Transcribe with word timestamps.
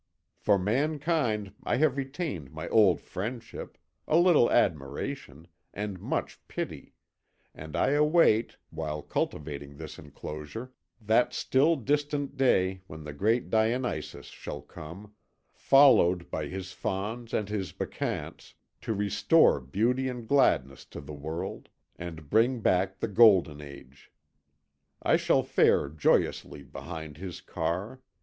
For 0.39 0.57
mankind 0.57 1.53
I 1.63 1.75
have 1.75 1.95
retained 1.95 2.49
my 2.51 2.67
old 2.69 2.99
friendship, 2.99 3.77
a 4.07 4.17
little 4.17 4.49
admiration, 4.49 5.45
and 5.75 5.99
much 6.01 6.39
pity, 6.47 6.95
and 7.53 7.75
I 7.75 7.89
await, 7.91 8.57
while 8.71 9.03
cultivating 9.03 9.77
this 9.77 9.99
enclosure, 9.99 10.73
that 10.99 11.35
still 11.35 11.75
distant 11.75 12.35
day 12.35 12.81
when 12.87 13.03
the 13.03 13.13
great 13.13 13.51
Dionysus 13.51 14.25
shall 14.25 14.63
come, 14.63 15.13
followed 15.53 16.31
by 16.31 16.47
his 16.47 16.71
Fauns 16.71 17.31
and 17.31 17.47
his 17.47 17.71
Bacchantes, 17.71 18.55
to 18.81 18.95
restore 18.95 19.59
beauty 19.59 20.07
and 20.09 20.27
gladness 20.27 20.83
to 20.85 20.99
the 21.01 21.13
world, 21.13 21.69
and 21.95 22.27
bring 22.27 22.61
back 22.61 22.97
the 22.97 23.07
Golden 23.07 23.61
Age. 23.61 24.11
I 25.03 25.15
shall 25.17 25.43
fare 25.43 25.89
joyously 25.89 26.63
behind 26.63 27.17
his 27.17 27.39
car. 27.39 28.01